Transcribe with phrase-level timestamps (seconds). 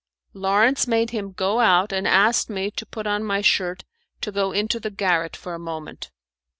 [0.33, 3.83] Lawrence made him go out, and asked me to put on my shirt
[4.19, 6.09] to go into the garret for a moment.